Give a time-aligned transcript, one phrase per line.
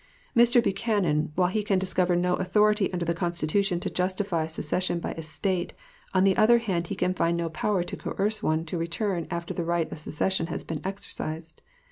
[0.35, 0.63] Mr.
[0.63, 5.21] Buchanan, while he can discover no authority under the Constitution to justify secession by a
[5.21, 5.75] State,
[6.11, 9.53] on the other hand he can find no power to coerce one to return after
[9.53, 11.61] the right of secession has been exercised.